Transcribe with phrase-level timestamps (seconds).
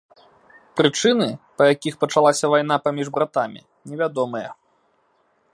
[0.79, 1.27] Прычыны,
[1.59, 3.61] па якіх пачалася вайна паміж братамі,
[3.93, 4.49] невядомыя.